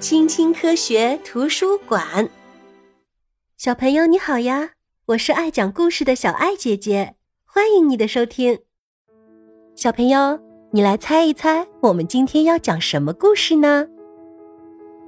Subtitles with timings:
[0.00, 2.28] 青青科学图书馆，
[3.56, 4.70] 小朋友你好呀！
[5.06, 8.60] 我是爱讲故事的小爱姐姐，欢迎你的收听。
[9.74, 10.38] 小朋友，
[10.70, 13.88] 你来猜一猜，我们今天要讲什么故事呢？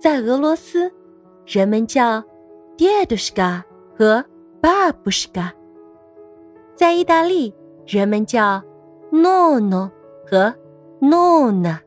[0.00, 0.92] 在俄罗斯，
[1.46, 2.20] 人们叫
[2.76, 3.62] “dedushka”
[3.96, 4.24] 和
[4.60, 5.52] “babushka”；
[6.74, 7.54] 在意大利，
[7.86, 8.60] 人们叫
[9.12, 9.88] “nono”
[10.28, 10.52] 和
[11.00, 11.78] “nona”；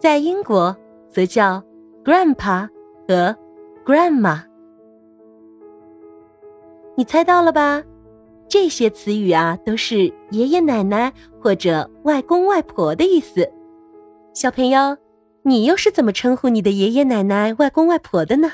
[0.00, 0.76] 在英国，
[1.08, 1.62] 则叫
[2.04, 2.68] “grandpa”
[3.06, 3.36] 和
[3.84, 4.42] “grandma”。
[6.96, 7.82] 你猜到了吧？
[8.48, 13.50] 这些词语啊，都是爷爷奶奶或者外公外婆的意思。
[14.34, 14.96] 小朋友，
[15.42, 18.52] 你又是怎么称呼你的爷爷奶奶、外公外婆的呢？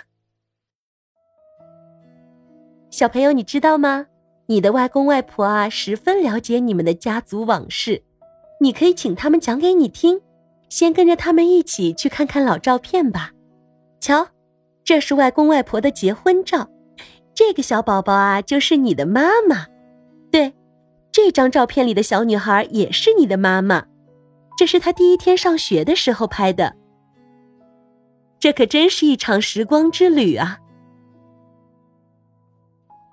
[2.91, 4.07] 小朋友，你知道吗？
[4.47, 8.03] 你的外公外婆啊，十分了解你们的家族往事，
[8.61, 10.21] 你可以请他们讲给你听。
[10.69, 13.33] 先跟着他们一起去看看老照片吧。
[14.09, 14.27] 瞧，
[14.85, 16.67] 这是外公外婆的结婚照。
[17.35, 19.67] 这个小宝宝啊，就是你的妈妈。
[20.31, 20.55] 对，
[21.13, 23.85] 这张照片里的小女孩也是你的妈妈。
[24.57, 26.75] 这是她第一天上学的时候拍的。
[28.39, 30.59] 这可真是一场时光之旅啊！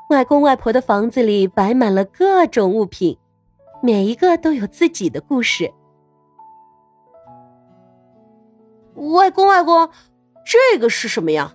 [0.09, 3.17] 外公外婆的房子里摆满了各种物品，
[3.83, 5.69] 每一个都有自己的故事。
[8.95, 9.89] 外公外公，
[10.45, 11.53] 这个是什么呀？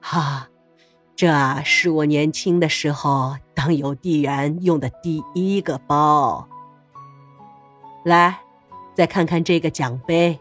[0.00, 0.48] 哈，
[1.14, 1.32] 这
[1.64, 6.48] 是我年轻的时候当邮递员用的第一个包。
[8.04, 8.40] 来，
[8.94, 10.38] 再看看这个奖杯，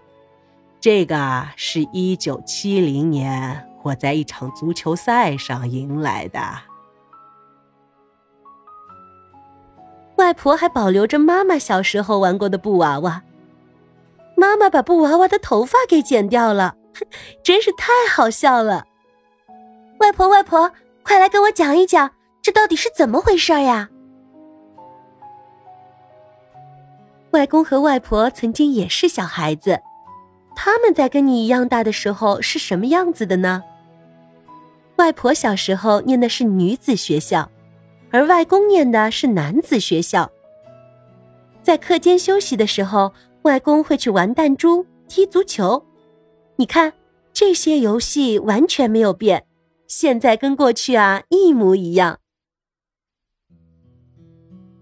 [0.80, 6.40] 这个啊是一九七零年我在一场足球赛上赢来的。
[10.16, 13.22] 外婆还保留着妈妈小时候玩过的布娃娃。
[14.36, 16.76] 妈妈把布娃娃的头发给剪掉了，
[17.44, 18.86] 真是太好笑了。
[20.00, 20.72] 外婆，外婆，
[21.04, 23.90] 快来跟我讲一讲，这到底是怎么回事呀？
[27.32, 29.80] 外公和外婆曾经也是小孩子，
[30.56, 33.64] 他们在跟你一样大的时候是什么样子的呢？
[34.96, 37.50] 外婆小时候念的是女子学校，
[38.12, 40.32] 而外公念的是男子学校。
[41.62, 43.14] 在课间休息的时候。
[43.44, 45.82] 外公会去玩弹珠、踢足球，
[46.58, 46.94] 你看
[47.32, 49.46] 这些游戏完全没有变，
[49.88, 52.20] 现在跟过去啊一模一样。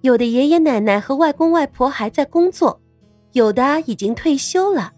[0.01, 2.79] 有的爷爷奶奶和外公外婆还在工作，
[3.33, 4.93] 有的已经退休了，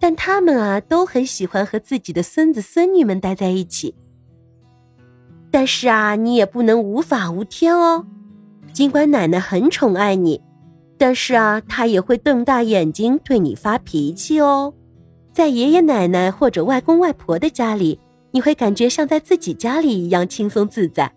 [0.00, 3.94] 但他们啊都很喜欢和自己的孙子孙女们待在一起。
[5.50, 8.06] 但是啊，你也不能无法无天哦，
[8.72, 10.42] 尽管奶奶很宠爱你。
[10.98, 14.74] 但是啊，她也会瞪大眼睛对你发脾气哦。
[15.32, 17.98] 在爷爷奶奶或者外公外婆的家里，
[18.32, 21.10] 你会感觉像在自己家里一样轻松自在。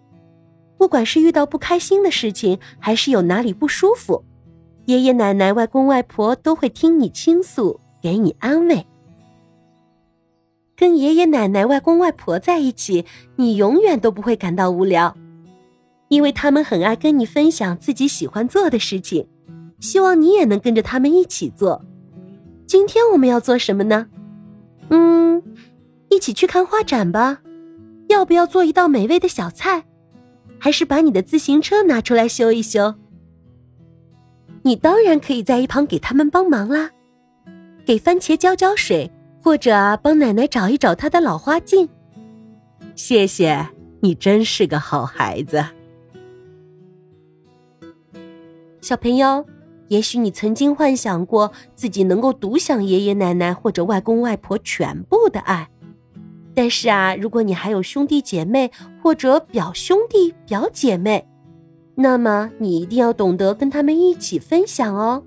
[0.77, 4.23] 不管是遇到不开心的事情，还是有哪里不舒服，
[4.85, 8.85] 爷爷奶奶、外公外婆都会听你倾诉，给你安慰。
[10.77, 13.05] 跟爷爷奶奶、外公外婆在一起，
[13.37, 15.15] 你永远都不会感到无聊，
[16.09, 19.27] 因为他们很爱跟你分享自己喜欢做的事情。
[19.79, 21.81] 希望你也能跟着他们一起做。
[22.65, 24.07] 今天我们要做什么呢？
[24.89, 25.41] 嗯，
[26.09, 27.41] 一起去看画展吧。
[28.09, 29.85] 要不要做一道美味的小菜？
[30.59, 32.95] 还是把你的自行车拿出来修一修？
[34.63, 36.91] 你当然可以在一旁给他们帮忙啦，
[37.85, 39.11] 给番茄浇浇水，
[39.41, 41.87] 或者帮奶奶找一找她的老花镜。
[42.95, 43.67] 谢谢
[43.99, 45.63] 你，真是个好孩子，
[48.81, 49.45] 小朋友。
[49.87, 55.69] 也许你曾经幻想过自己能够独享爷爷奶奶或者外公外婆全部的爱，
[56.55, 58.71] 但是啊，如果你还有兄弟姐妹
[59.03, 61.27] 或者表兄弟表姐妹，
[61.95, 65.23] 那么你一定要懂得跟他们一起分享哦。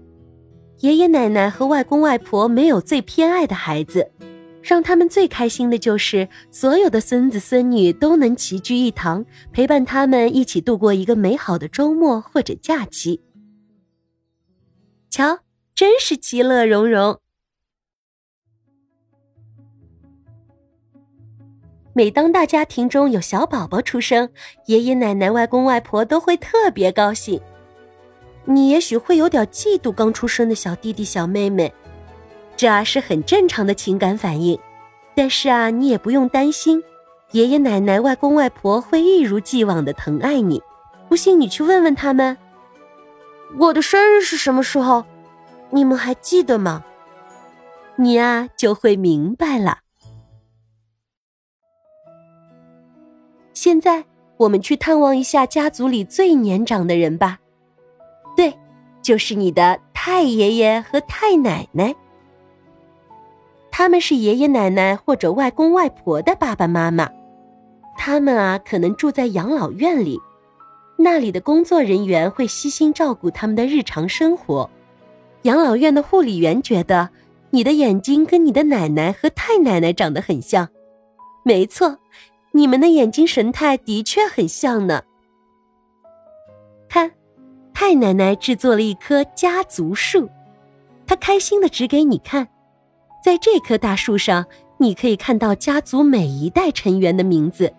[0.80, 4.10] 爷爷奶奶和外公外婆没有最偏爱的孩子，
[4.62, 13.20] 让他们最开心的就是所有的孙子孙女都能齐聚一堂，陪伴他们一起度过一个美好的周末或者假期。
[15.10, 15.38] 瞧，
[15.74, 17.18] 真是其乐融融。
[21.94, 24.30] 每当大家庭中有小宝宝出生，
[24.66, 27.40] 爷爷奶奶、外公外婆都会特别高兴。
[28.44, 31.72] 你也许会有点嫉妒刚出生的小弟弟、小妹妹，
[32.56, 34.58] 这啊是很正常的情感反应。
[35.14, 36.82] 但是啊，你也不用担心，
[37.32, 40.62] 爷爷奶奶、外公外婆会一如既往的疼爱你。
[41.08, 42.36] 不信你去问问他们。
[43.56, 45.04] 我的生日是什么时候？
[45.70, 46.84] 你们还记得吗？
[47.96, 49.78] 你呀就会明白了。
[53.52, 54.04] 现在
[54.36, 57.38] 我们去探望一下家族里最年长的人吧。
[58.36, 58.56] 对
[59.02, 61.94] 就是你的太爷爷和太奶奶。
[63.72, 67.10] 他们是爷爷奶奶或者外公外婆的爸爸妈妈。
[67.96, 70.20] 他们啊可能住在养老院里。
[71.00, 74.68] 那里的工作人员会悉心照顾他们的日常生活。
[75.42, 77.08] 养老院的护理员觉得
[77.50, 80.68] 你的眼睛跟你的奶奶和太奶奶长得很像，
[81.44, 81.98] 没错，
[82.50, 85.02] 你们的眼睛神态的确很像呢。
[86.88, 87.12] 看，
[87.72, 90.28] 太奶奶制作了一棵家族树，
[91.06, 92.48] 她开心的指给你看。
[93.24, 94.44] 在这棵大树上，
[94.78, 97.72] 你可以看到家族每一代成员的名字。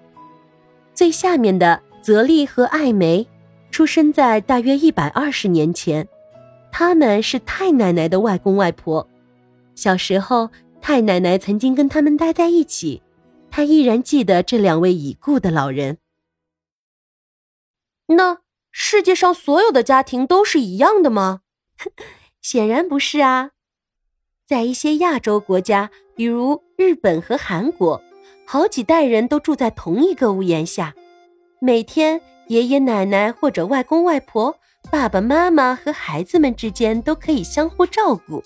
[0.94, 3.27] 最下面的泽利和艾梅，
[3.71, 6.07] 出生在大约一百二十年前，
[6.71, 9.07] 他们是太奶奶的外公外婆。
[9.75, 10.49] 小时候，
[10.81, 13.01] 太奶奶曾经跟他们待在一起，
[13.51, 15.97] 她依然记得这两位已故的老人。
[18.07, 18.39] 那
[18.71, 21.41] 世界上所有的家庭都是一样的吗？
[22.41, 23.51] 显然不是啊。
[24.47, 28.01] 在一些亚洲国家，比如日本和韩国，
[28.45, 30.95] 好几代人都住在同一个屋檐下，
[31.61, 34.56] 每天爷爷奶奶或者外公外婆、
[34.89, 38.41] 爸爸妈妈和孩子们之间都可以相互照顾。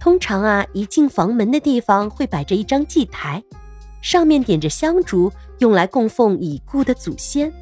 [0.00, 3.44] 通常啊，一进房门的地方会摆着一张祭台，
[4.00, 7.52] 上面点着香烛，用来供奉已故的祖先。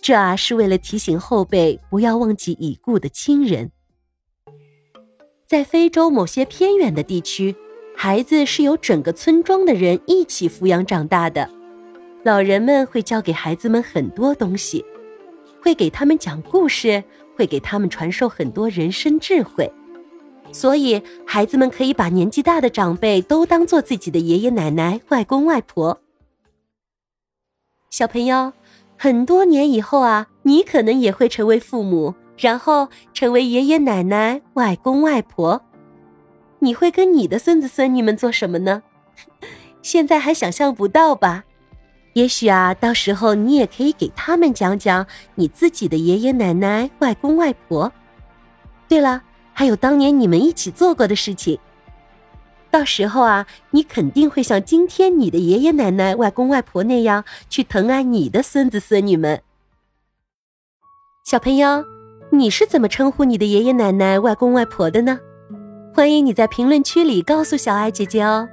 [0.00, 3.70] 这啊是为了提醒后辈不要忘记已故的亲人。
[5.46, 7.54] 在非洲某些偏远的地区，
[7.94, 11.50] 孩子是由整个村庄的人一起抚养长大的。
[12.24, 14.82] 老人们会教给孩子们很多东西，
[15.62, 17.04] 会给他们讲故事，
[17.36, 19.70] 会给他们传授很多人生智慧。
[20.50, 26.00] 所以，孩子们可以把年纪大的长辈都当做自己的爷爷奶奶、外公外婆。
[27.90, 28.54] 小朋友，
[28.96, 32.14] 很多年以后啊，你可能也会成为父母。
[32.36, 35.62] 然后成为爷爷奶奶、外公外婆，
[36.58, 38.82] 你会跟你的孙子孙女们做什么呢？
[39.82, 41.44] 现在还想象不到吧？
[42.14, 47.92] 也许啊，到时候你也可以给他们讲讲你自己的爷爷奶奶、外公外婆。
[48.88, 49.22] 对了，
[49.52, 51.58] 还有当年你们一起做过的事情。
[52.70, 59.42] 到时候啊，你肯定会像今天你的爷爷奶奶、外公外婆那样去疼爱你的孙子孙女们。
[61.24, 61.84] 小朋友。
[62.30, 65.20] 你是怎么称呼你的爷爷奶奶、外公外婆的呢？
[65.94, 68.48] 欢迎你在评论区里告诉小爱姐姐哦。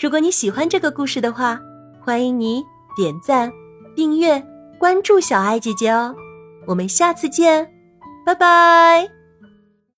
[0.00, 1.60] 如果你喜欢这个故事的话，
[2.10, 2.66] 欢迎你
[2.96, 3.52] 点赞、
[3.94, 4.44] 订阅、
[4.80, 6.12] 关注小爱姐姐哦。
[6.66, 7.72] 我们下次见，
[8.26, 9.19] 拜拜。